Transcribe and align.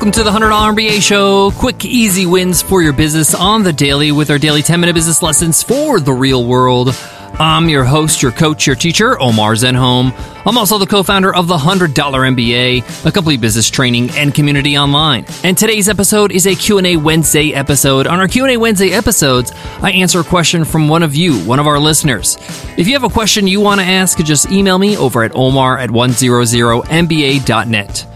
Welcome 0.00 0.12
to 0.12 0.22
the 0.22 0.30
$100 0.30 0.74
MBA 0.74 1.02
show. 1.02 1.50
Quick, 1.50 1.84
easy 1.84 2.24
wins 2.24 2.62
for 2.62 2.80
your 2.80 2.94
business 2.94 3.34
on 3.34 3.62
the 3.62 3.72
daily 3.74 4.12
with 4.12 4.30
our 4.30 4.38
daily 4.38 4.62
10 4.62 4.80
minute 4.80 4.94
business 4.94 5.22
lessons 5.22 5.62
for 5.62 6.00
the 6.00 6.14
real 6.14 6.42
world. 6.42 6.96
I'm 7.34 7.68
your 7.68 7.84
host, 7.84 8.22
your 8.22 8.32
coach, 8.32 8.66
your 8.66 8.76
teacher, 8.76 9.20
Omar 9.20 9.52
Zenhom. 9.52 10.14
I'm 10.46 10.56
also 10.56 10.78
the 10.78 10.86
co-founder 10.86 11.34
of 11.34 11.48
the 11.48 11.58
$100 11.58 11.92
MBA, 11.92 13.04
a 13.04 13.12
complete 13.12 13.42
business 13.42 13.68
training 13.68 14.08
and 14.12 14.34
community 14.34 14.78
online. 14.78 15.26
And 15.44 15.58
today's 15.58 15.90
episode 15.90 16.32
is 16.32 16.46
a 16.46 16.54
Q&A 16.54 16.96
Wednesday 16.96 17.52
episode. 17.52 18.06
On 18.06 18.20
our 18.20 18.26
Q&A 18.26 18.56
Wednesday 18.56 18.92
episodes, 18.92 19.52
I 19.82 19.92
answer 19.92 20.20
a 20.20 20.24
question 20.24 20.64
from 20.64 20.88
one 20.88 21.02
of 21.02 21.14
you, 21.14 21.38
one 21.40 21.58
of 21.58 21.66
our 21.66 21.78
listeners. 21.78 22.38
If 22.78 22.86
you 22.86 22.94
have 22.94 23.04
a 23.04 23.10
question 23.10 23.46
you 23.46 23.60
want 23.60 23.82
to 23.82 23.86
ask, 23.86 24.16
just 24.24 24.50
email 24.50 24.78
me 24.78 24.96
over 24.96 25.24
at 25.24 25.34
omar 25.34 25.76
at 25.76 25.90
100mba.net. 25.90 28.06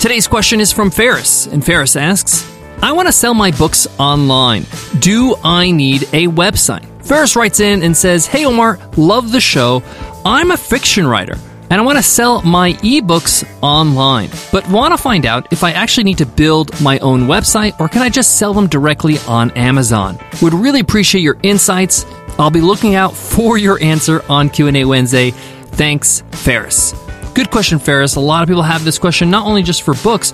Today's 0.00 0.28
question 0.28 0.60
is 0.60 0.72
from 0.72 0.90
Ferris, 0.90 1.46
and 1.46 1.64
Ferris 1.64 1.96
asks, 1.96 2.50
I 2.82 2.92
want 2.92 3.08
to 3.08 3.12
sell 3.12 3.32
my 3.32 3.50
books 3.52 3.86
online. 3.98 4.66
Do 4.98 5.36
I 5.42 5.70
need 5.70 6.02
a 6.12 6.26
website? 6.26 6.84
Ferris 7.02 7.36
writes 7.36 7.60
in 7.60 7.82
and 7.82 7.96
says, 7.96 8.26
Hey 8.26 8.44
Omar, 8.44 8.78
love 8.96 9.32
the 9.32 9.40
show. 9.40 9.82
I'm 10.24 10.50
a 10.50 10.56
fiction 10.56 11.06
writer 11.06 11.36
and 11.70 11.80
I 11.80 11.84
want 11.84 11.96
to 11.98 12.02
sell 12.02 12.42
my 12.42 12.74
ebooks 12.74 13.44
online, 13.62 14.30
but 14.52 14.68
want 14.68 14.92
to 14.92 14.98
find 14.98 15.26
out 15.26 15.50
if 15.52 15.64
I 15.64 15.72
actually 15.72 16.04
need 16.04 16.18
to 16.18 16.26
build 16.26 16.78
my 16.80 16.98
own 16.98 17.22
website 17.22 17.78
or 17.80 17.88
can 17.88 18.02
I 18.02 18.08
just 18.08 18.38
sell 18.38 18.52
them 18.54 18.66
directly 18.66 19.18
on 19.26 19.50
Amazon? 19.52 20.18
Would 20.42 20.54
really 20.54 20.80
appreciate 20.80 21.22
your 21.22 21.38
insights. 21.42 22.04
I'll 22.38 22.50
be 22.50 22.60
looking 22.60 22.94
out 22.94 23.14
for 23.14 23.58
your 23.58 23.82
answer 23.82 24.22
on 24.28 24.50
Q&A 24.50 24.84
Wednesday. 24.84 25.30
Thanks, 25.30 26.22
Ferris. 26.32 26.94
Good 27.34 27.50
question, 27.50 27.80
Ferris. 27.80 28.14
A 28.14 28.20
lot 28.20 28.44
of 28.44 28.48
people 28.48 28.62
have 28.62 28.84
this 28.84 28.98
question 28.98 29.28
not 29.28 29.46
only 29.46 29.64
just 29.64 29.82
for 29.82 29.94
books, 29.94 30.32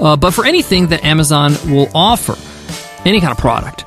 uh, 0.00 0.16
but 0.16 0.32
for 0.32 0.44
anything 0.44 0.88
that 0.88 1.04
Amazon 1.04 1.52
will 1.66 1.88
offer, 1.94 2.36
any 3.08 3.20
kind 3.20 3.30
of 3.30 3.38
product. 3.38 3.84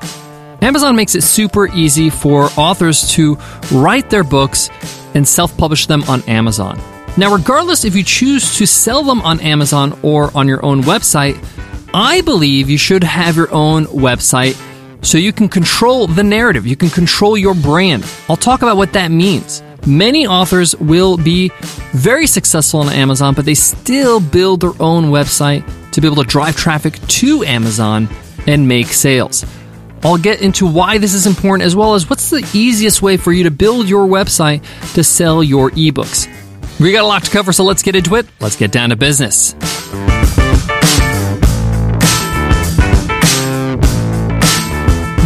Amazon 0.62 0.96
makes 0.96 1.14
it 1.14 1.22
super 1.22 1.68
easy 1.74 2.08
for 2.08 2.48
authors 2.56 3.10
to 3.12 3.36
write 3.70 4.08
their 4.08 4.24
books 4.24 4.70
and 5.14 5.28
self 5.28 5.54
publish 5.58 5.86
them 5.86 6.02
on 6.04 6.22
Amazon. 6.22 6.80
Now, 7.18 7.34
regardless 7.34 7.84
if 7.84 7.94
you 7.94 8.02
choose 8.02 8.56
to 8.56 8.66
sell 8.66 9.02
them 9.02 9.20
on 9.20 9.40
Amazon 9.40 9.98
or 10.02 10.30
on 10.34 10.48
your 10.48 10.64
own 10.64 10.82
website, 10.82 11.36
I 11.92 12.22
believe 12.22 12.70
you 12.70 12.78
should 12.78 13.04
have 13.04 13.36
your 13.36 13.52
own 13.52 13.84
website 13.86 14.56
so 15.04 15.18
you 15.18 15.34
can 15.34 15.50
control 15.50 16.06
the 16.06 16.24
narrative, 16.24 16.66
you 16.66 16.76
can 16.76 16.88
control 16.88 17.36
your 17.36 17.54
brand. 17.54 18.10
I'll 18.28 18.36
talk 18.36 18.62
about 18.62 18.78
what 18.78 18.94
that 18.94 19.10
means. 19.10 19.62
Many 19.86 20.26
authors 20.26 20.74
will 20.76 21.18
be 21.18 21.52
very 21.92 22.26
successful 22.26 22.80
on 22.80 22.88
Amazon, 22.88 23.34
but 23.34 23.44
they 23.44 23.54
still 23.54 24.18
build 24.18 24.60
their 24.60 24.72
own 24.80 25.06
website 25.06 25.62
to 25.92 26.00
be 26.00 26.06
able 26.06 26.22
to 26.22 26.28
drive 26.28 26.56
traffic 26.56 26.98
to 27.06 27.44
Amazon 27.44 28.08
and 28.46 28.66
make 28.66 28.86
sales. 28.86 29.44
I'll 30.02 30.16
get 30.16 30.40
into 30.40 30.66
why 30.66 30.96
this 30.96 31.12
is 31.12 31.26
important 31.26 31.66
as 31.66 31.76
well 31.76 31.94
as 31.94 32.08
what's 32.08 32.30
the 32.30 32.48
easiest 32.54 33.02
way 33.02 33.18
for 33.18 33.32
you 33.32 33.44
to 33.44 33.50
build 33.50 33.88
your 33.88 34.06
website 34.06 34.62
to 34.94 35.04
sell 35.04 35.42
your 35.42 35.70
ebooks. 35.72 36.28
We 36.80 36.90
got 36.92 37.04
a 37.04 37.06
lot 37.06 37.24
to 37.24 37.30
cover, 37.30 37.52
so 37.52 37.64
let's 37.64 37.82
get 37.82 37.94
into 37.94 38.14
it. 38.16 38.26
Let's 38.40 38.56
get 38.56 38.72
down 38.72 38.88
to 38.88 38.96
business. 38.96 39.52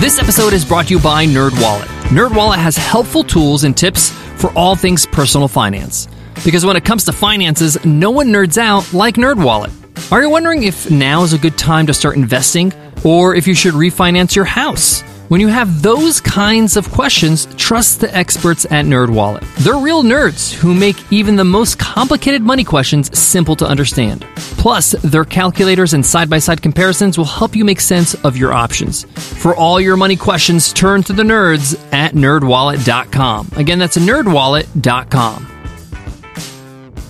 This 0.01 0.19
episode 0.19 0.53
is 0.53 0.65
brought 0.65 0.89
to 0.89 0.95
you 0.95 1.01
by 1.01 1.27
NerdWallet. 1.27 1.87
NerdWallet 2.09 2.59
has 2.59 2.77
helpful 2.77 3.23
tools 3.23 3.65
and 3.65 3.77
tips 3.77 4.13
for 4.39 4.51
all 4.53 4.77
things 4.77 5.07
personal 5.07 5.49
finance. 5.49 6.09
Because 6.45 6.65
when 6.65 6.77
it 6.77 6.85
comes 6.85 7.05
to 7.05 7.13
finances, 7.13 7.85
no 7.85 8.11
one 8.11 8.29
nerds 8.29 8.57
out 8.57 8.93
like 8.93 9.17
NerdWallet. 9.17 10.13
Are 10.13 10.23
you 10.23 10.31
wondering 10.31 10.63
if 10.63 10.91
now 10.91 11.23
is 11.25 11.33
a 11.33 11.39
good 11.39 11.59
time 11.59 11.87
to 11.89 11.95
start 11.95 12.17
investing 12.17 12.73
or 13.05 13.35
if 13.35 13.47
you 13.47 13.55
should 13.55 13.75
refinance 13.75 14.35
your 14.35 14.45
house? 14.45 15.03
When 15.29 15.43
you 15.43 15.49
have 15.49 15.83
those 15.83 16.23
kinds 16.23 16.79
of 16.79 16.91
questions, 16.91 17.47
trust 17.57 18.01
the 18.01 18.15
experts 18.17 18.65
at 18.67 18.87
NerdWallet. 18.87 19.43
They're 19.57 19.77
real 19.77 20.03
nerds 20.03 20.55
who 20.55 20.75
make 20.75 20.97
even 21.13 21.37
the 21.37 21.45
most 21.45 21.79
complicated 21.79 22.41
money 22.41 22.65
questions 22.65 23.17
simple 23.19 23.55
to 23.57 23.67
understand. 23.67 24.25
Plus, 24.57 24.93
their 25.03 25.27
calculators 25.27 25.93
and 25.93 26.05
side-by-side 26.05 26.63
comparisons 26.63 27.19
will 27.19 27.27
help 27.27 27.55
you 27.55 27.63
make 27.63 27.81
sense 27.81 28.15
of 28.25 28.39
your 28.39 28.55
options. 28.55 29.05
For 29.05 29.55
all 29.55 29.79
your 29.79 29.99
money 29.99 30.17
questions, 30.17 30.73
turn 30.73 31.03
to 31.03 31.13
the 31.13 31.25
nerds 31.25 31.79
at 31.93 32.15
nerdwallet.com. 32.15 33.51
Again, 33.57 33.79
that's 33.79 33.99
nerdwallet.com. 33.99 35.58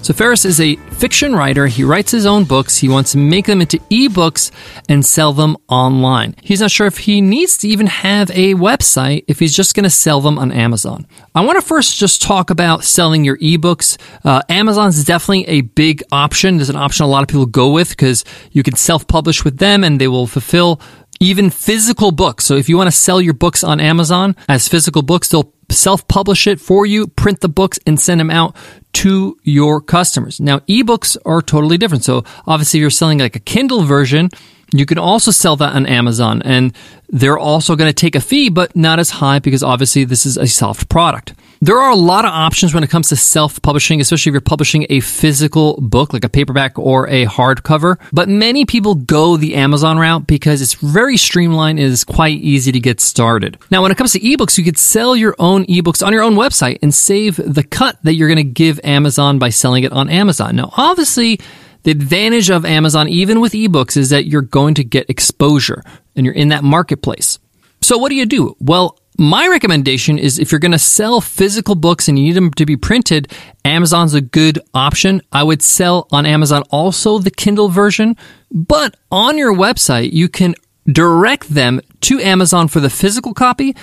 So 0.08 0.14
Ferris 0.14 0.46
is 0.46 0.58
a 0.58 0.76
fiction 0.76 1.36
writer. 1.36 1.66
He 1.66 1.84
writes 1.84 2.10
his 2.10 2.24
own 2.24 2.44
books. 2.44 2.78
He 2.78 2.88
wants 2.88 3.12
to 3.12 3.18
make 3.18 3.44
them 3.44 3.60
into 3.60 3.76
ebooks 3.90 4.50
and 4.88 5.04
sell 5.04 5.34
them 5.34 5.58
online. 5.68 6.34
He's 6.42 6.62
not 6.62 6.70
sure 6.70 6.86
if 6.86 6.96
he 6.96 7.20
needs 7.20 7.58
to 7.58 7.68
even 7.68 7.88
have 7.88 8.30
a 8.30 8.54
website 8.54 9.24
if 9.28 9.38
he's 9.38 9.54
just 9.54 9.74
going 9.74 9.84
to 9.84 9.90
sell 9.90 10.22
them 10.22 10.38
on 10.38 10.50
Amazon. 10.50 11.06
I 11.34 11.44
want 11.44 11.60
to 11.60 11.66
first 11.66 11.98
just 11.98 12.22
talk 12.22 12.48
about 12.48 12.84
selling 12.84 13.22
your 13.22 13.36
ebooks. 13.36 13.98
Uh, 14.24 14.40
Amazon 14.48 14.88
is 14.88 15.04
definitely 15.04 15.46
a 15.46 15.60
big 15.60 16.02
option. 16.10 16.56
There's 16.56 16.70
an 16.70 16.76
option 16.76 17.04
a 17.04 17.08
lot 17.08 17.22
of 17.22 17.28
people 17.28 17.44
go 17.44 17.70
with 17.70 17.90
because 17.90 18.24
you 18.50 18.62
can 18.62 18.76
self-publish 18.76 19.44
with 19.44 19.58
them 19.58 19.84
and 19.84 20.00
they 20.00 20.08
will 20.08 20.26
fulfill 20.26 20.80
even 21.20 21.50
physical 21.50 22.12
books. 22.12 22.46
So 22.46 22.56
if 22.56 22.70
you 22.70 22.78
want 22.78 22.88
to 22.88 22.96
sell 22.96 23.20
your 23.20 23.34
books 23.34 23.62
on 23.62 23.78
Amazon 23.78 24.36
as 24.48 24.68
physical 24.68 25.02
books, 25.02 25.28
they'll 25.28 25.52
self 25.70 26.08
publish 26.08 26.46
it 26.46 26.60
for 26.60 26.86
you, 26.86 27.06
print 27.08 27.40
the 27.40 27.48
books, 27.48 27.78
and 27.86 28.00
send 28.00 28.20
them 28.20 28.30
out 28.30 28.56
to 28.98 29.38
your 29.44 29.80
customers. 29.80 30.40
Now, 30.40 30.58
ebooks 30.60 31.16
are 31.24 31.40
totally 31.40 31.78
different. 31.78 32.02
So 32.02 32.24
obviously, 32.48 32.80
you're 32.80 32.90
selling 32.90 33.18
like 33.20 33.36
a 33.36 33.40
Kindle 33.40 33.82
version. 33.84 34.28
You 34.72 34.86
can 34.86 34.98
also 34.98 35.30
sell 35.30 35.56
that 35.56 35.74
on 35.74 35.86
Amazon, 35.86 36.42
and 36.44 36.74
they're 37.08 37.38
also 37.38 37.74
going 37.74 37.88
to 37.88 37.94
take 37.94 38.14
a 38.14 38.20
fee, 38.20 38.50
but 38.50 38.76
not 38.76 38.98
as 38.98 39.10
high 39.10 39.38
because 39.38 39.62
obviously 39.62 40.04
this 40.04 40.26
is 40.26 40.36
a 40.36 40.46
soft 40.46 40.88
product. 40.88 41.34
There 41.60 41.78
are 41.80 41.90
a 41.90 41.96
lot 41.96 42.24
of 42.24 42.30
options 42.30 42.72
when 42.72 42.84
it 42.84 42.90
comes 42.90 43.08
to 43.08 43.16
self 43.16 43.60
publishing, 43.62 44.00
especially 44.00 44.30
if 44.30 44.34
you're 44.34 44.40
publishing 44.40 44.86
a 44.90 45.00
physical 45.00 45.80
book 45.80 46.12
like 46.12 46.22
a 46.22 46.28
paperback 46.28 46.78
or 46.78 47.08
a 47.08 47.26
hardcover. 47.26 47.96
But 48.12 48.28
many 48.28 48.64
people 48.64 48.94
go 48.94 49.36
the 49.36 49.56
Amazon 49.56 49.98
route 49.98 50.26
because 50.26 50.62
it's 50.62 50.74
very 50.74 51.16
streamlined. 51.16 51.80
And 51.80 51.88
It 51.88 51.92
is 51.92 52.04
quite 52.04 52.38
easy 52.38 52.70
to 52.70 52.78
get 52.78 53.00
started. 53.00 53.58
Now, 53.70 53.82
when 53.82 53.90
it 53.90 53.98
comes 53.98 54.12
to 54.12 54.20
ebooks, 54.20 54.56
you 54.56 54.64
could 54.64 54.78
sell 54.78 55.16
your 55.16 55.34
own 55.40 55.64
ebooks 55.66 56.06
on 56.06 56.12
your 56.12 56.22
own 56.22 56.34
website 56.34 56.78
and 56.80 56.94
save 56.94 57.36
the 57.36 57.64
cut 57.64 57.98
that 58.04 58.14
you're 58.14 58.28
going 58.28 58.36
to 58.36 58.44
give 58.44 58.78
Amazon 58.84 59.40
by 59.40 59.50
selling 59.50 59.82
it 59.82 59.92
on 59.92 60.08
Amazon. 60.08 60.54
Now, 60.54 60.72
obviously, 60.76 61.40
the 61.88 61.92
advantage 61.92 62.50
of 62.50 62.66
Amazon, 62.66 63.08
even 63.08 63.40
with 63.40 63.54
ebooks, 63.54 63.96
is 63.96 64.10
that 64.10 64.26
you're 64.26 64.42
going 64.42 64.74
to 64.74 64.84
get 64.84 65.08
exposure 65.08 65.82
and 66.14 66.26
you're 66.26 66.34
in 66.34 66.48
that 66.48 66.62
marketplace. 66.62 67.38
So 67.80 67.96
what 67.96 68.10
do 68.10 68.14
you 68.14 68.26
do? 68.26 68.54
Well, 68.60 68.98
my 69.16 69.48
recommendation 69.48 70.18
is 70.18 70.38
if 70.38 70.52
you're 70.52 70.58
going 70.58 70.72
to 70.72 70.78
sell 70.78 71.22
physical 71.22 71.74
books 71.74 72.06
and 72.06 72.18
you 72.18 72.26
need 72.26 72.34
them 72.34 72.50
to 72.50 72.66
be 72.66 72.76
printed, 72.76 73.32
Amazon's 73.64 74.12
a 74.12 74.20
good 74.20 74.58
option. 74.74 75.22
I 75.32 75.42
would 75.44 75.62
sell 75.62 76.06
on 76.12 76.26
Amazon 76.26 76.62
also 76.68 77.20
the 77.20 77.30
Kindle 77.30 77.70
version, 77.70 78.18
but 78.52 78.94
on 79.10 79.38
your 79.38 79.54
website, 79.54 80.12
you 80.12 80.28
can 80.28 80.56
direct 80.92 81.48
them 81.48 81.80
to 82.02 82.20
Amazon 82.20 82.68
for 82.68 82.80
the 82.80 82.90
physical 82.90 83.32
copy 83.32 83.74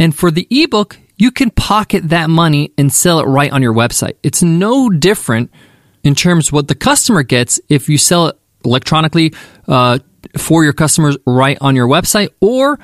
and 0.00 0.16
for 0.16 0.32
the 0.32 0.48
ebook, 0.50 0.98
you 1.16 1.30
can 1.30 1.50
pocket 1.50 2.08
that 2.08 2.28
money 2.28 2.72
and 2.76 2.92
sell 2.92 3.20
it 3.20 3.26
right 3.26 3.52
on 3.52 3.62
your 3.62 3.72
website. 3.72 4.16
It's 4.24 4.42
no 4.42 4.90
different 4.90 5.52
in 6.04 6.14
terms 6.14 6.48
of 6.48 6.52
what 6.52 6.68
the 6.68 6.74
customer 6.74 7.22
gets 7.22 7.60
if 7.68 7.88
you 7.88 7.98
sell 7.98 8.28
it 8.28 8.38
electronically 8.64 9.34
uh, 9.68 9.98
for 10.36 10.64
your 10.64 10.72
customers 10.72 11.16
right 11.26 11.58
on 11.60 11.76
your 11.76 11.88
website 11.88 12.30
or 12.40 12.78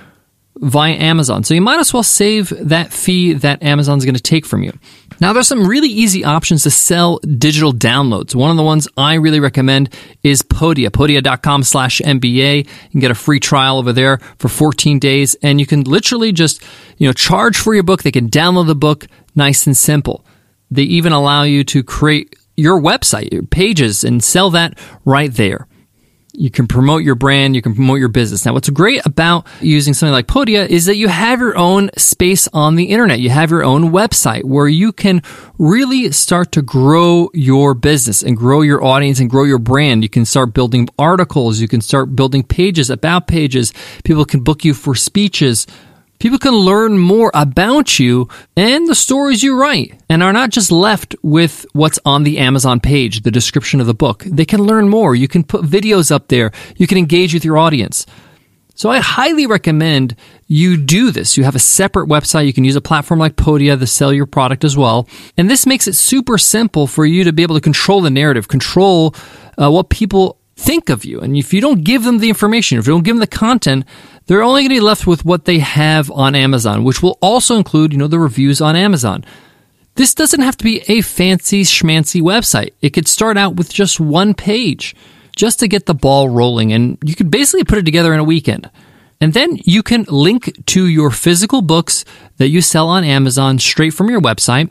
via 0.61 0.95
Amazon. 0.95 1.45
So 1.45 1.55
you 1.55 1.61
might 1.61 1.79
as 1.79 1.93
well 1.95 2.03
save 2.03 2.53
that 2.69 2.93
fee 2.93 3.35
that 3.35 3.63
Amazon's 3.63 4.05
going 4.05 4.17
to 4.17 4.21
take 4.21 4.45
from 4.45 4.63
you. 4.63 4.77
Now 5.21 5.33
there's 5.33 5.49
some 5.49 5.67
really 5.67 5.89
easy 5.89 6.25
options 6.25 6.63
to 6.65 6.71
sell 6.71 7.19
digital 7.19 7.73
downloads. 7.73 8.35
One 8.35 8.51
of 8.51 8.57
the 8.57 8.63
ones 8.63 8.89
I 8.97 9.15
really 9.15 9.41
recommend 9.41 9.95
is 10.23 10.43
Podia, 10.43 10.89
podia.com 10.89 11.63
slash 11.63 12.01
MBA. 12.01 12.59
You 12.59 12.91
can 12.91 13.01
get 13.01 13.11
a 13.11 13.17
free 13.17 13.41
trial 13.41 13.79
over 13.79 13.93
there 13.93 14.19
for 14.39 14.49
14 14.49 14.99
days 14.99 15.35
and 15.43 15.61
you 15.61 15.67
can 15.67 15.85
literally 15.85 16.33
just, 16.33 16.63
you 16.99 17.09
know, 17.09 17.13
charge 17.13 17.57
for 17.57 17.75
your 17.75 17.83
book. 17.83 18.03
They 18.03 18.13
can 18.13 18.29
download 18.29 18.67
the 18.67 18.77
book 18.77 19.07
nice 19.35 19.67
and 19.67 19.77
simple. 19.77 20.25
They 20.71 20.83
even 20.83 21.13
allow 21.13 21.45
you 21.45 21.65
to 21.65 21.83
create 21.83 22.35
your 22.59 22.81
website, 22.81 23.33
your 23.33 23.45
pages 23.45 24.03
and 24.03 24.23
sell 24.23 24.51
that 24.51 24.77
right 25.05 25.33
there. 25.33 25.69
You 26.35 26.51
can 26.51 26.69
promote 26.69 27.03
your 27.03 27.15
brand, 27.15 27.57
you 27.57 27.63
can 27.63 27.75
promote 27.75 27.99
your 27.99 28.09
business. 28.09 28.45
Now, 28.45 28.53
what's 28.53 28.69
great 28.69 29.05
about 29.05 29.47
using 29.61 29.95
something 29.95 30.13
like 30.13 30.27
Podia 30.27 30.69
is 30.69 30.87
that 30.87 30.97
you 30.97 31.09
have 31.09 31.41
your 31.41 31.57
own 31.57 31.91
space 31.97 32.47
on 32.53 32.77
the 32.77 32.85
internet. 32.85 33.19
You 33.19 33.31
have 33.31 33.51
your 33.51 33.65
own 33.65 33.91
website 33.91 34.45
where 34.45 34.69
you 34.69 34.93
can 34.93 35.23
really 35.59 36.13
start 36.13 36.53
to 36.53 36.63
grow 36.63 37.29
your 37.33 37.75
business 37.75 38.23
and 38.23 38.37
grow 38.37 38.63
your 38.63 38.85
audience 38.85 39.19
and 39.19 39.31
grow 39.31 39.45
your 39.45 39.59
brand. 39.59 40.03
You 40.03 40.09
can 40.09 40.25
start 40.25 40.55
building 40.55 40.89
articles, 40.99 41.61
you 41.61 41.67
can 41.67 41.81
start 41.81 42.15
building 42.15 42.43
pages, 42.45 42.91
about 42.91 43.27
pages. 43.27 43.73
People 44.05 44.25
can 44.25 44.41
book 44.41 44.65
you 44.65 44.75
for 44.75 44.95
speeches. 44.95 45.67
People 46.19 46.39
can 46.39 46.53
learn 46.53 46.99
more 46.99 47.31
about 47.33 48.01
you 48.01 48.29
and 48.57 48.89
the 48.89 48.95
stories 48.95 49.43
you 49.45 49.59
write 49.59 50.01
and 50.09 50.21
are 50.21 50.33
not 50.33 50.51
just 50.51 50.73
left 50.73 51.15
with 51.23 51.65
what's 51.75 52.01
on 52.05 52.25
the 52.25 52.39
Amazon 52.39 52.81
page, 52.81 53.23
the 53.23 53.31
description 53.31 53.81
of 53.81 53.87
the 53.87 53.95
book. 53.95 54.25
They 54.27 54.45
can 54.45 54.65
learn 54.65 54.89
more. 54.89 55.15
You 55.15 55.29
can 55.29 55.45
put 55.45 55.63
videos 55.63 56.11
up 56.11 56.27
there. 56.27 56.51
You 56.77 56.89
can 56.89 56.99
engage 56.99 57.35
with 57.35 57.45
your 57.45 57.57
audience. 57.57 58.05
So 58.75 58.91
I 58.91 58.99
highly 58.99 59.47
recommend 59.47 60.17
you 60.47 60.77
do 60.77 61.11
this. 61.13 61.37
You 61.37 61.45
have 61.45 61.57
a 61.57 61.61
separate 61.61 62.09
website. 62.09 62.47
You 62.47 62.53
can 62.53 62.65
use 62.65 62.77
a 62.77 62.81
platform 62.81 63.21
like 63.21 63.37
Podia 63.37 63.79
to 63.79 63.87
sell 63.87 64.13
your 64.13 64.27
product 64.27 64.65
as 64.65 64.77
well. 64.77 65.09
And 65.37 65.49
this 65.49 65.67
makes 65.67 65.87
it 65.87 65.95
super 65.95 66.37
simple 66.37 66.89
for 66.89 67.07
you 67.07 67.25
to 67.25 67.33
be 67.33 67.43
able 67.43 67.57
to 67.57 67.61
control 67.61 68.01
the 68.01 68.11
narrative, 68.11 68.49
control 68.49 69.15
uh, 69.57 69.71
what 69.71 69.89
people 69.89 70.39
think 70.57 70.91
of 70.91 71.05
you. 71.05 71.21
And 71.21 71.37
if 71.37 71.55
you 71.55 71.61
don't 71.61 71.85
give 71.85 72.03
them 72.05 72.19
the 72.19 72.29
information, 72.29 72.79
if 72.79 72.87
you 72.87 72.93
don't 72.93 73.05
give 73.05 73.15
them 73.15 73.21
the 73.21 73.27
content, 73.27 73.85
they're 74.29 74.43
only 74.43 74.61
going 74.61 74.69
to 74.69 74.75
be 74.77 74.81
left 74.81 75.07
with 75.07 75.25
what 75.25 75.47
they 75.47 75.59
have 75.59 76.11
on 76.11 76.35
Amazon, 76.35 76.85
which 76.85 77.03
will 77.03 77.19
also 77.23 77.57
include, 77.57 77.93
you 77.93 77.99
know, 77.99 78.07
the 78.07 78.19
reviews 78.19 78.61
on 78.61 78.77
Amazon. 78.77 79.25
This 79.95 80.15
doesn't 80.15 80.43
have 80.43 80.57
to 80.59 80.65
be 80.65 80.83
a 80.87 81.01
fancy 81.01 81.63
schmancy 81.63 82.21
website. 82.21 82.73
It 82.83 82.91
could 82.91 83.09
start 83.09 83.39
out 83.39 83.57
with 83.57 83.73
just 83.73 83.99
one 83.99 84.35
page 84.35 84.95
just 85.35 85.59
to 85.61 85.67
get 85.67 85.87
the 85.87 85.95
ball 85.95 86.29
rolling 86.29 86.73
and 86.73 86.99
you 87.03 87.15
could 87.15 87.31
basically 87.31 87.65
put 87.65 87.79
it 87.79 87.85
together 87.85 88.13
in 88.13 88.21
a 88.21 88.25
weekend. 88.25 88.71
And 89.21 89.33
then 89.33 89.59
you 89.65 89.83
can 89.83 90.05
link 90.09 90.65
to 90.67 90.87
your 90.87 91.11
physical 91.11 91.63
books 91.63 92.05
that 92.37 92.49
you 92.49 92.61
sell 92.61 92.89
on 92.89 93.05
Amazon 93.05 93.59
straight 93.59 93.95
from 93.95 94.11
your 94.11 94.21
website. 94.21 94.71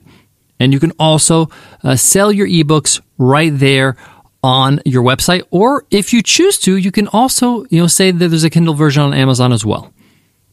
And 0.59 0.71
you 0.71 0.79
can 0.79 0.91
also 0.99 1.49
uh, 1.83 1.95
sell 1.95 2.31
your 2.31 2.47
ebooks 2.47 3.01
right 3.17 3.51
there 3.53 3.97
on 4.47 4.79
your 4.85 5.03
website 5.03 5.43
or 5.51 5.85
if 5.91 6.13
you 6.13 6.23
choose 6.23 6.57
to 6.57 6.77
you 6.77 6.89
can 6.89 7.05
also 7.09 7.65
you 7.65 7.81
know 7.81 7.87
say 7.87 8.11
that 8.11 8.29
there's 8.29 8.45
a 8.45 8.49
kindle 8.49 8.73
version 8.73 9.03
on 9.03 9.13
amazon 9.13 9.51
as 9.51 9.65
well. 9.65 9.91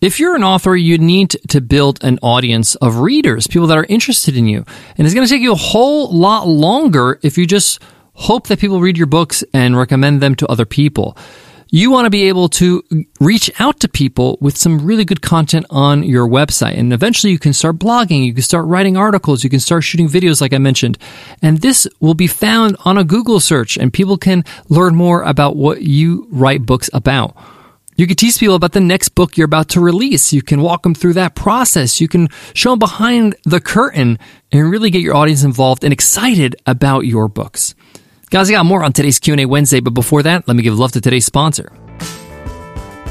If 0.00 0.18
you're 0.18 0.34
an 0.34 0.42
author 0.42 0.74
you 0.74 0.98
need 0.98 1.30
to 1.50 1.60
build 1.60 2.02
an 2.02 2.18
audience 2.20 2.74
of 2.86 2.98
readers 2.98 3.46
people 3.46 3.68
that 3.68 3.78
are 3.78 3.86
interested 3.88 4.36
in 4.36 4.48
you. 4.48 4.64
And 4.98 5.06
it's 5.06 5.14
going 5.14 5.26
to 5.26 5.32
take 5.32 5.42
you 5.42 5.52
a 5.52 5.66
whole 5.72 6.12
lot 6.12 6.48
longer 6.48 7.20
if 7.22 7.38
you 7.38 7.46
just 7.46 7.80
hope 8.14 8.48
that 8.48 8.58
people 8.58 8.80
read 8.80 8.98
your 8.98 9.06
books 9.06 9.44
and 9.52 9.76
recommend 9.76 10.20
them 10.20 10.34
to 10.36 10.46
other 10.48 10.64
people 10.64 11.16
you 11.70 11.90
want 11.90 12.06
to 12.06 12.10
be 12.10 12.28
able 12.28 12.48
to 12.48 12.82
reach 13.20 13.50
out 13.60 13.80
to 13.80 13.88
people 13.88 14.38
with 14.40 14.56
some 14.56 14.84
really 14.84 15.04
good 15.04 15.22
content 15.22 15.66
on 15.70 16.02
your 16.02 16.28
website. 16.28 16.78
And 16.78 16.92
eventually 16.92 17.32
you 17.32 17.38
can 17.38 17.52
start 17.52 17.78
blogging, 17.78 18.24
you 18.24 18.34
can 18.34 18.42
start 18.42 18.66
writing 18.66 18.96
articles, 18.96 19.42
you 19.42 19.50
can 19.50 19.60
start 19.60 19.84
shooting 19.84 20.08
videos 20.08 20.40
like 20.40 20.52
I 20.52 20.58
mentioned. 20.58 20.98
And 21.42 21.60
this 21.60 21.86
will 22.00 22.14
be 22.14 22.26
found 22.26 22.76
on 22.84 22.98
a 22.98 23.04
Google 23.04 23.40
search 23.40 23.76
and 23.76 23.92
people 23.92 24.16
can 24.16 24.44
learn 24.68 24.94
more 24.94 25.22
about 25.22 25.56
what 25.56 25.82
you 25.82 26.26
write 26.30 26.66
books 26.66 26.88
about. 26.92 27.36
You 27.96 28.08
can 28.08 28.16
teach 28.16 28.40
people 28.40 28.56
about 28.56 28.72
the 28.72 28.80
next 28.80 29.10
book 29.10 29.36
you're 29.36 29.44
about 29.44 29.68
to 29.70 29.80
release. 29.80 30.32
You 30.32 30.42
can 30.42 30.60
walk 30.62 30.82
them 30.82 30.94
through 30.94 31.12
that 31.12 31.36
process. 31.36 32.00
You 32.00 32.08
can 32.08 32.28
show 32.52 32.70
them 32.70 32.80
behind 32.80 33.36
the 33.44 33.60
curtain 33.60 34.18
and 34.50 34.70
really 34.70 34.90
get 34.90 35.02
your 35.02 35.14
audience 35.14 35.44
involved 35.44 35.84
and 35.84 35.92
excited 35.92 36.56
about 36.66 37.06
your 37.06 37.28
books. 37.28 37.74
Guys, 38.34 38.50
I 38.50 38.54
got 38.54 38.66
more 38.66 38.82
on 38.82 38.92
today's 38.92 39.20
Q&A 39.20 39.46
Wednesday, 39.46 39.78
but 39.78 39.94
before 39.94 40.24
that, 40.24 40.48
let 40.48 40.56
me 40.56 40.64
give 40.64 40.76
love 40.76 40.90
to 40.90 41.00
today's 41.00 41.24
sponsor. 41.24 41.72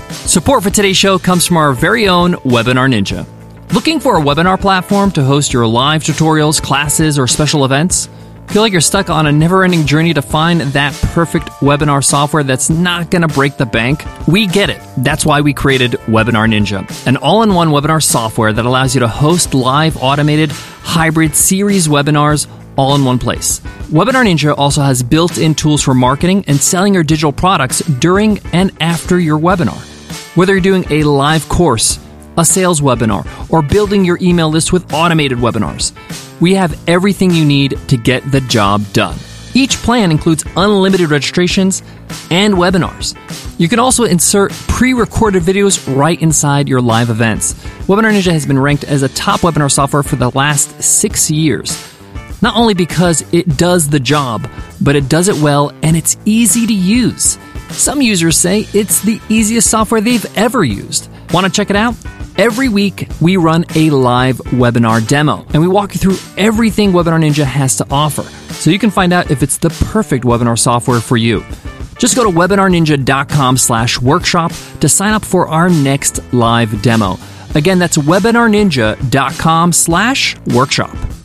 Support 0.09 0.63
for 0.63 0.69
today's 0.69 0.97
show 0.97 1.17
comes 1.17 1.45
from 1.45 1.55
our 1.55 1.71
very 1.71 2.09
own 2.09 2.33
Webinar 2.33 2.91
Ninja. 2.91 3.25
Looking 3.73 4.01
for 4.01 4.17
a 4.17 4.21
webinar 4.21 4.59
platform 4.59 5.11
to 5.11 5.23
host 5.23 5.53
your 5.53 5.65
live 5.65 6.03
tutorials, 6.03 6.61
classes, 6.61 7.17
or 7.17 7.27
special 7.27 7.63
events? 7.63 8.09
Feel 8.49 8.63
like 8.63 8.73
you're 8.73 8.81
stuck 8.81 9.09
on 9.09 9.25
a 9.25 9.31
never 9.31 9.63
ending 9.63 9.85
journey 9.85 10.13
to 10.13 10.21
find 10.21 10.59
that 10.59 10.93
perfect 11.13 11.47
webinar 11.61 12.03
software 12.03 12.43
that's 12.43 12.69
not 12.69 13.09
going 13.09 13.21
to 13.21 13.29
break 13.29 13.55
the 13.55 13.65
bank? 13.65 14.03
We 14.27 14.45
get 14.45 14.69
it. 14.69 14.81
That's 14.97 15.25
why 15.25 15.39
we 15.39 15.53
created 15.53 15.91
Webinar 16.07 16.49
Ninja, 16.51 17.07
an 17.07 17.15
all 17.15 17.43
in 17.43 17.53
one 17.53 17.69
webinar 17.69 18.03
software 18.03 18.51
that 18.51 18.65
allows 18.65 18.93
you 18.93 18.99
to 18.99 19.07
host 19.07 19.53
live, 19.53 19.95
automated, 19.95 20.51
hybrid 20.51 21.33
series 21.33 21.87
webinars 21.87 22.45
all 22.77 22.95
in 22.95 23.05
one 23.05 23.19
place. 23.19 23.59
Webinar 23.89 24.25
Ninja 24.25 24.57
also 24.57 24.81
has 24.81 25.03
built 25.03 25.37
in 25.37 25.55
tools 25.55 25.81
for 25.81 25.93
marketing 25.93 26.43
and 26.47 26.57
selling 26.57 26.93
your 26.93 27.03
digital 27.03 27.31
products 27.31 27.79
during 27.79 28.39
and 28.51 28.71
after 28.79 29.19
your 29.19 29.39
webinar. 29.39 29.77
Whether 30.35 30.53
you're 30.53 30.61
doing 30.61 30.85
a 30.89 31.03
live 31.03 31.47
course, 31.49 31.99
a 32.37 32.45
sales 32.45 32.81
webinar, 32.81 33.27
or 33.51 33.61
building 33.61 34.03
your 34.03 34.17
email 34.21 34.49
list 34.49 34.73
with 34.73 34.93
automated 34.93 35.37
webinars, 35.37 35.93
we 36.41 36.55
have 36.55 36.77
everything 36.89 37.31
you 37.31 37.45
need 37.45 37.77
to 37.87 37.97
get 37.97 38.29
the 38.31 38.41
job 38.41 38.81
done. 38.93 39.17
Each 39.53 39.75
plan 39.77 40.09
includes 40.09 40.43
unlimited 40.57 41.11
registrations 41.11 41.83
and 42.31 42.55
webinars. 42.55 43.15
You 43.59 43.69
can 43.69 43.77
also 43.77 44.05
insert 44.05 44.51
pre 44.51 44.93
recorded 44.93 45.43
videos 45.43 45.95
right 45.95 46.19
inside 46.19 46.67
your 46.67 46.81
live 46.81 47.11
events. 47.11 47.53
Webinar 47.85 48.11
Ninja 48.11 48.31
has 48.31 48.47
been 48.47 48.57
ranked 48.57 48.83
as 48.83 49.03
a 49.03 49.09
top 49.09 49.41
webinar 49.41 49.71
software 49.71 50.01
for 50.01 50.15
the 50.15 50.31
last 50.31 50.81
six 50.81 51.29
years 51.29 51.92
not 52.43 52.57
only 52.57 52.73
because 52.73 53.23
it 53.33 53.57
does 53.57 53.89
the 53.89 54.01
job, 54.01 54.49
but 54.81 54.97
it 54.97 55.07
does 55.07 55.29
it 55.29 55.41
well 55.41 55.71
and 55.81 55.95
it's 55.95 56.17
easy 56.25 56.67
to 56.67 56.73
use. 56.73 57.39
Some 57.69 58.01
users 58.01 58.37
say 58.37 58.67
it's 58.73 59.01
the 59.01 59.21
easiest 59.29 59.69
software 59.69 60.01
they've 60.01 60.37
ever 60.37 60.61
used. 60.61 61.09
Want 61.31 61.47
to 61.47 61.51
check 61.51 61.69
it 61.69 61.77
out? 61.77 61.95
Every 62.37 62.67
week, 62.67 63.07
we 63.21 63.37
run 63.37 63.65
a 63.75 63.89
live 63.91 64.37
webinar 64.37 65.07
demo 65.07 65.45
and 65.53 65.61
we 65.61 65.69
walk 65.69 65.93
you 65.93 65.99
through 65.99 66.17
everything 66.37 66.91
Webinar 66.91 67.23
Ninja 67.23 67.45
has 67.45 67.77
to 67.77 67.87
offer 67.89 68.23
so 68.53 68.69
you 68.71 68.79
can 68.79 68.91
find 68.91 69.13
out 69.13 69.31
if 69.31 69.41
it's 69.41 69.57
the 69.57 69.69
perfect 69.69 70.25
webinar 70.25 70.59
software 70.59 70.99
for 70.99 71.15
you. 71.15 71.45
Just 71.97 72.15
go 72.17 72.23
to 72.23 72.29
webinarninja.com 72.29 73.55
slash 73.55 74.01
workshop 74.01 74.51
to 74.81 74.89
sign 74.89 75.13
up 75.13 75.23
for 75.23 75.47
our 75.47 75.69
next 75.69 76.19
live 76.33 76.81
demo. 76.81 77.17
Again, 77.55 77.79
that's 77.79 77.97
webinarninja.com 77.97 79.71
slash 79.71 80.37
workshop. 80.47 81.22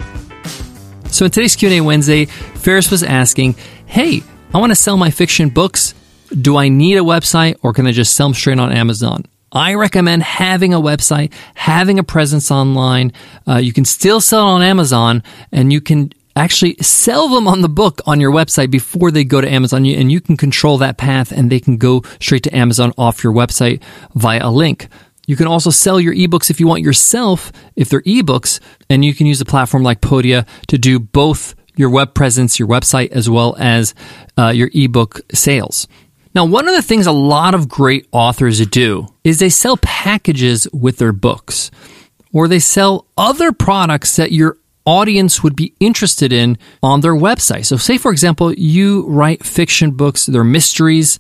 So 1.11 1.25
in 1.25 1.31
today's 1.31 1.57
Q&A 1.57 1.81
Wednesday, 1.81 2.27
Ferris 2.27 2.91
was 2.91 3.03
asking, 3.03 3.57
"Hey, 3.87 4.23
I 4.53 4.59
want 4.59 4.71
to 4.71 4.77
sell 4.77 4.97
my 4.97 5.11
fiction 5.11 5.49
books. 5.49 5.95
Do 6.41 6.57
I 6.57 6.69
need 6.69 6.97
a 6.97 7.03
website 7.03 7.57
or 7.63 7.73
can 7.73 7.87
I 7.87 7.93
just 7.93 8.15
sell 8.15 8.29
them 8.29 8.35
straight 8.35 8.59
on 8.59 8.73
Amazon?" 8.73 9.25
I 9.51 9.75
recommend 9.75 10.23
having 10.23 10.75
a 10.75 10.81
website, 10.81 11.33
having 11.55 11.99
a 11.99 12.05
presence 12.05 12.51
online. 12.51 13.13
Uh, 13.47 13.57
you 13.57 13.73
can 13.73 13.87
still 13.87 14.21
sell 14.21 14.47
it 14.49 14.51
on 14.51 14.63
Amazon, 14.63 15.23
and 15.51 15.73
you 15.73 15.81
can 15.81 16.13
actually 16.37 16.77
sell 16.81 17.29
them 17.29 17.49
on 17.49 17.63
the 17.63 17.69
book 17.69 18.01
on 18.07 18.21
your 18.21 18.31
website 18.31 18.71
before 18.71 19.11
they 19.11 19.25
go 19.25 19.41
to 19.41 19.51
Amazon, 19.51 19.87
and 19.87 20.13
you 20.13 20.21
can 20.21 20.37
control 20.37 20.77
that 20.79 20.99
path, 20.99 21.33
and 21.33 21.51
they 21.51 21.61
can 21.61 21.79
go 21.79 22.03
straight 22.21 22.43
to 22.43 22.55
Amazon 22.55 22.93
off 22.99 23.25
your 23.25 23.33
website 23.33 23.83
via 24.15 24.47
a 24.47 24.51
link. 24.51 24.89
You 25.29 25.37
can 25.37 25.47
also 25.47 25.69
sell 25.69 26.01
your 26.01 26.15
ebooks 26.15 26.49
if 26.49 26.59
you 26.59 26.67
want 26.67 26.83
yourself, 26.83 27.53
if 27.77 27.91
they're 27.91 28.01
ebooks, 28.01 28.61
and 28.89 29.05
you 29.05 29.13
can 29.13 29.27
use 29.27 29.43
a 29.43 29.45
platform 29.45 29.83
like 29.83 30.01
Podia 30.01 30.49
to 30.69 30.79
do 30.79 30.99
both 30.99 31.55
your 31.77 31.91
web 31.91 32.15
presence, 32.15 32.59
your 32.59 32.67
website, 32.67 33.11
as 33.11 33.29
well 33.29 33.55
as 33.59 33.95
uh, 34.39 34.49
your 34.49 34.71
ebook 34.73 35.21
sales. 35.35 35.87
Now, 36.35 36.47
one 36.47 36.67
of 36.67 36.75
the 36.75 36.81
things 36.81 37.07
a 37.07 37.13
lot 37.13 37.55
of 37.55 37.69
great 37.69 38.09
authors 38.11 38.67
do 38.69 39.07
is 39.23 39.39
they 39.39 39.51
sell 39.51 39.77
packages 39.77 40.67
with 40.73 40.97
their 40.97 41.13
books, 41.13 41.71
or 42.33 42.49
they 42.49 42.59
sell 42.59 43.07
other 43.19 43.53
products 43.53 44.17
that 44.17 44.33
your 44.33 44.57
audience 44.87 45.43
would 45.43 45.57
be 45.57 45.75
interested 45.79 46.33
in 46.33 46.57
on 46.83 47.03
their 47.03 47.15
website. 47.15 47.67
So, 47.67 47.77
say, 47.77 47.99
for 47.99 48.11
example, 48.13 48.55
you 48.55 49.07
write 49.07 49.45
fiction 49.45 49.91
books, 49.91 50.25
they're 50.25 50.43
mysteries, 50.43 51.19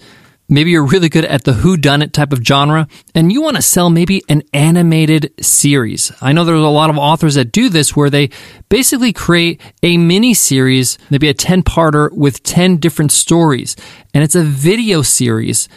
Maybe 0.50 0.70
you're 0.70 0.86
really 0.86 1.10
good 1.10 1.26
at 1.26 1.44
the 1.44 1.52
who 1.52 1.76
done 1.76 2.00
it 2.00 2.14
type 2.14 2.32
of 2.32 2.42
genre 2.42 2.88
and 3.14 3.30
you 3.30 3.42
want 3.42 3.56
to 3.56 3.62
sell 3.62 3.90
maybe 3.90 4.22
an 4.30 4.42
animated 4.54 5.30
series. 5.44 6.10
I 6.22 6.32
know 6.32 6.44
there's 6.44 6.58
a 6.58 6.68
lot 6.68 6.88
of 6.88 6.96
authors 6.96 7.34
that 7.34 7.52
do 7.52 7.68
this 7.68 7.94
where 7.94 8.08
they 8.08 8.30
basically 8.70 9.12
create 9.12 9.60
a 9.82 9.98
mini 9.98 10.32
series, 10.32 10.96
maybe 11.10 11.28
a 11.28 11.34
10 11.34 11.64
parter 11.64 12.10
with 12.12 12.42
10 12.44 12.78
different 12.78 13.12
stories. 13.12 13.76
And 14.14 14.24
it's 14.24 14.34
a 14.34 14.42
video 14.42 15.02
series 15.02 15.68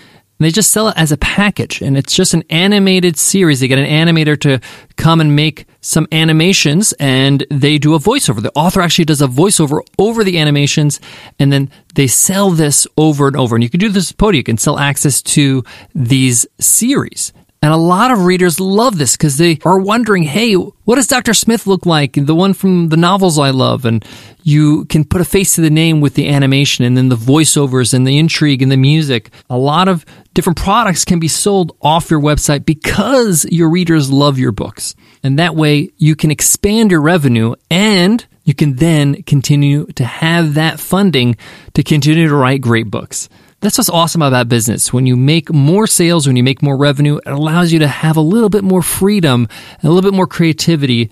and 0.42 0.48
they 0.48 0.52
just 0.52 0.72
sell 0.72 0.88
it 0.88 0.98
as 0.98 1.12
a 1.12 1.18
package 1.18 1.84
and 1.84 1.96
it's 1.96 2.16
just 2.16 2.34
an 2.34 2.44
animated 2.50 3.16
series. 3.16 3.60
They 3.60 3.68
get 3.68 3.78
an 3.78 3.86
animator 3.86 4.42
to 4.42 4.60
come 4.96 5.22
and 5.22 5.36
make 5.36 5.68
some 5.82 6.08
animations 6.12 6.94
and 6.94 7.46
they 7.52 7.78
do 7.78 7.94
a 7.94 8.00
voiceover. 8.00 8.42
The 8.42 8.52
author 8.56 8.82
actually 8.82 9.06
does 9.06 9.22
a 9.22 9.28
voiceover 9.28 9.82
over 10.00 10.24
the 10.24 10.40
animations 10.40 11.00
and 11.38 11.54
then 11.54 11.70
they 11.94 12.08
sell 12.08 12.50
this 12.50 12.88
over 12.98 13.28
and 13.28 13.36
over. 13.36 13.56
And 13.56 13.62
you 13.62 13.70
can 13.70 13.80
do 13.80 13.90
this 13.90 14.10
with 14.10 14.18
Podia. 14.18 14.38
You 14.38 14.44
can 14.44 14.58
sell 14.58 14.80
access 14.80 15.22
to 15.22 15.64
these 15.94 16.48
series. 16.60 17.34
And 17.64 17.72
a 17.72 17.78
lot 17.78 18.10
of 18.10 18.26
readers 18.26 18.60
love 18.60 18.98
this 18.98 19.16
because 19.16 19.38
they 19.38 19.60
are 19.64 19.78
wondering, 19.78 20.24
hey, 20.24 20.54
what 20.56 20.96
does 20.96 21.06
Dr. 21.06 21.36
Smith 21.36 21.68
look 21.68 21.86
like? 21.86 22.14
The 22.14 22.34
one 22.34 22.56
from 22.56 22.90
the 22.90 22.98
novels 22.98 23.38
I 23.38 23.52
love. 23.52 23.86
And 23.86 24.04
you 24.42 24.86
can 24.86 25.06
put 25.06 25.22
a 25.22 25.26
face 25.26 25.54
to 25.56 25.62
the 25.62 25.70
name 25.70 26.02
with 26.02 26.16
the 26.16 26.28
animation 26.28 26.86
and 26.86 26.98
then 26.98 27.10
the 27.10 27.16
voiceovers 27.16 27.94
and 27.94 28.08
the 28.08 28.18
intrigue 28.18 28.64
and 28.64 28.72
the 28.72 28.78
music. 28.78 29.30
A 29.48 29.60
lot 29.60 29.88
of 29.88 30.06
different 30.34 30.58
products 30.58 31.06
can 31.06 31.20
be 31.20 31.28
sold 31.28 31.78
off 31.84 32.10
your 32.10 32.20
website 32.20 32.66
because 32.66 33.46
your 33.46 33.70
readers 33.70 34.10
love 34.10 34.40
your 34.40 34.52
books. 34.52 34.96
And 35.22 35.38
that 35.38 35.56
way 35.56 35.92
you 35.98 36.16
can 36.16 36.32
expand 36.32 36.90
your 36.90 37.02
revenue 37.02 37.54
and 37.70 38.26
you 38.44 38.56
can 38.56 38.78
then 38.78 39.22
continue 39.22 39.86
to 39.98 40.04
have 40.04 40.56
that 40.56 40.80
funding 40.80 41.36
to 41.76 41.84
continue 41.84 42.28
to 42.28 42.36
write 42.36 42.62
great 42.62 42.90
books. 42.90 43.30
That's 43.62 43.78
what's 43.78 43.92
awesome 43.92 44.24
about 44.24 44.50
business. 44.50 44.92
When 44.92 45.06
you 45.06 45.16
make 45.16 45.54
more 45.54 45.86
sales, 45.86 46.26
when 46.26 46.36
you 46.36 46.44
make 46.44 46.64
more 46.64 46.76
revenue, 46.76 47.18
it 47.18 47.28
allows 47.28 47.72
you 47.72 47.78
to 47.80 47.88
have 47.88 48.18
a 48.18 48.22
little 48.22 48.50
bit 48.50 48.64
more 48.64 48.82
freedom 48.82 49.48
and 49.76 49.84
a 49.84 49.92
little 49.92 50.10
bit 50.10 50.16
more 50.16 50.26
creativity 50.26 51.12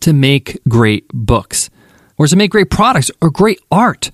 to 0.00 0.12
make 0.12 0.60
great 0.68 1.08
books 1.12 1.68
or 2.16 2.28
to 2.28 2.36
make 2.36 2.52
great 2.52 2.70
products 2.70 3.10
or 3.20 3.28
great 3.28 3.60
art. 3.72 4.12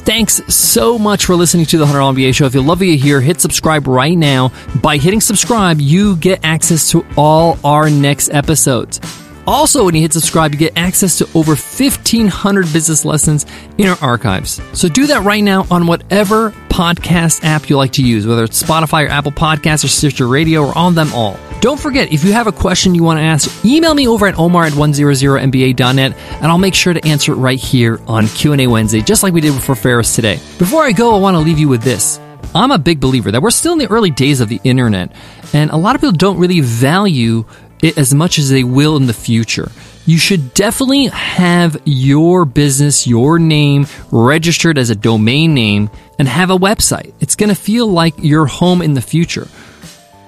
Thanks 0.00 0.42
so 0.52 0.98
much 0.98 1.26
for 1.26 1.36
listening 1.36 1.66
to 1.66 1.78
the 1.78 1.84
$100 1.84 2.16
MBA 2.16 2.34
show. 2.34 2.46
If 2.46 2.54
you 2.54 2.62
love 2.62 2.80
what 2.80 2.88
you 2.88 2.98
hear, 2.98 3.20
hit 3.20 3.40
subscribe 3.40 3.86
right 3.86 4.18
now. 4.18 4.50
By 4.82 4.96
hitting 4.96 5.20
subscribe, 5.20 5.80
you 5.80 6.16
get 6.16 6.44
access 6.44 6.90
to 6.90 7.06
all 7.16 7.56
our 7.62 7.88
next 7.88 8.30
episodes. 8.30 8.98
Also, 9.46 9.84
when 9.84 9.94
you 9.94 10.02
hit 10.02 10.12
subscribe, 10.12 10.52
you 10.52 10.58
get 10.58 10.76
access 10.76 11.18
to 11.18 11.24
over 11.34 11.52
1,500 11.52 12.72
business 12.72 13.04
lessons 13.04 13.46
in 13.78 13.88
our 13.88 13.98
archives. 14.00 14.60
So 14.72 14.88
do 14.88 15.06
that 15.06 15.22
right 15.24 15.42
now 15.42 15.66
on 15.70 15.86
whatever 15.86 16.50
podcast 16.68 17.44
app 17.44 17.68
you 17.68 17.76
like 17.76 17.92
to 17.92 18.02
use, 18.02 18.26
whether 18.26 18.44
it's 18.44 18.62
Spotify 18.62 19.06
or 19.06 19.08
Apple 19.08 19.32
Podcasts 19.32 19.84
or 19.84 19.88
Stitcher 19.88 20.26
Radio 20.26 20.64
or 20.64 20.76
on 20.76 20.94
them 20.94 21.12
all. 21.12 21.38
Don't 21.60 21.78
forget, 21.78 22.12
if 22.12 22.24
you 22.24 22.32
have 22.32 22.46
a 22.46 22.52
question 22.52 22.94
you 22.94 23.02
want 23.02 23.18
to 23.18 23.22
ask, 23.22 23.64
email 23.64 23.92
me 23.92 24.08
over 24.08 24.26
at 24.26 24.38
omar 24.38 24.64
at 24.64 24.72
100mba.net 24.72 26.16
and 26.16 26.46
I'll 26.46 26.58
make 26.58 26.74
sure 26.74 26.94
to 26.94 27.06
answer 27.06 27.32
it 27.32 27.36
right 27.36 27.58
here 27.58 28.00
on 28.06 28.28
Q&A 28.28 28.66
Wednesday, 28.66 29.02
just 29.02 29.22
like 29.22 29.34
we 29.34 29.42
did 29.42 29.60
for 29.62 29.74
Ferris 29.74 30.14
today. 30.16 30.36
Before 30.58 30.82
I 30.82 30.92
go, 30.92 31.14
I 31.14 31.18
want 31.18 31.34
to 31.34 31.40
leave 31.40 31.58
you 31.58 31.68
with 31.68 31.82
this. 31.82 32.18
I'm 32.54 32.70
a 32.70 32.78
big 32.78 32.98
believer 32.98 33.30
that 33.30 33.42
we're 33.42 33.50
still 33.50 33.74
in 33.74 33.78
the 33.78 33.90
early 33.90 34.10
days 34.10 34.40
of 34.40 34.48
the 34.48 34.60
internet, 34.64 35.12
and 35.52 35.70
a 35.70 35.76
lot 35.76 35.94
of 35.94 36.00
people 36.00 36.16
don't 36.16 36.38
really 36.38 36.60
value 36.60 37.44
as 37.82 38.14
much 38.14 38.38
as 38.38 38.50
they 38.50 38.64
will 38.64 38.96
in 38.96 39.06
the 39.06 39.12
future. 39.12 39.70
You 40.06 40.18
should 40.18 40.54
definitely 40.54 41.06
have 41.06 41.80
your 41.84 42.44
business, 42.44 43.06
your 43.06 43.38
name 43.38 43.86
registered 44.10 44.78
as 44.78 44.90
a 44.90 44.96
domain 44.96 45.54
name 45.54 45.90
and 46.18 46.26
have 46.26 46.50
a 46.50 46.56
website. 46.56 47.12
It's 47.20 47.36
going 47.36 47.50
to 47.50 47.54
feel 47.54 47.86
like 47.86 48.14
your 48.18 48.46
home 48.46 48.82
in 48.82 48.94
the 48.94 49.02
future. 49.02 49.46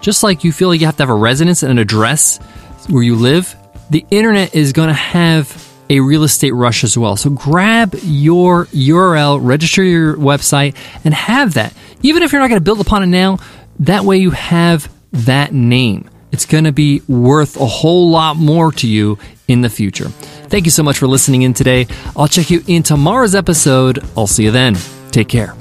Just 0.01 0.23
like 0.23 0.45
you 0.45 0.53
feel 0.53 0.69
like 0.69 0.81
you 0.81 0.87
have 0.87 0.97
to 0.97 1.03
have 1.03 1.11
a 1.11 1.15
residence 1.15 1.63
and 1.63 1.73
an 1.73 1.79
address 1.79 2.39
where 2.89 3.03
you 3.03 3.17
live, 3.17 3.57
the 3.91 4.05
internet 4.11 4.55
is 4.55 4.73
going 4.73 4.89
to 4.89 4.95
have 4.95 5.69
a 5.89 6.01
real 6.01 6.25
estate 6.25 6.53
rush 6.53 6.85
as 6.85 6.97
well. 6.97 7.17
So 7.17 7.31
grab 7.31 7.95
your 8.03 8.67
URL, 8.67 9.39
register 9.43 9.83
your 9.83 10.17
website, 10.17 10.77
and 11.05 11.13
have 11.13 11.55
that. 11.55 11.75
Even 12.03 12.23
if 12.23 12.33
you're 12.33 12.41
not 12.41 12.49
going 12.49 12.61
to 12.61 12.65
build 12.65 12.81
upon 12.81 13.03
it 13.03 13.07
now, 13.07 13.39
that 13.81 14.05
way 14.05 14.19
you 14.19 14.31
have 14.31 14.91
that 15.13 15.53
name 15.53 16.09
it's 16.33 16.47
going 16.47 16.65
to 16.65 16.73
be 16.73 17.03
worth 17.07 17.61
a 17.61 17.67
whole 17.67 18.11
lot 18.11 18.37
more 18.37 18.73
to 18.73 18.89
you 18.89 19.19
in 19.49 19.61
the 19.61 19.71
future. 19.71 20.09
Thank 20.09 20.65
you 20.65 20.71
so 20.71 20.83
much 20.83 20.99
for 20.99 21.07
listening 21.07 21.43
in 21.43 21.55
today. 21.55 21.87
I'll 22.17 22.29
check 22.29 22.51
you 22.51 22.63
in 22.67 22.83
tomorrow's 22.83 23.35
episode. 23.35 24.05
I'll 24.17 24.27
see 24.27 24.45
you 24.45 24.51
then. 24.51 24.77
Take 25.11 25.29
care. 25.29 25.55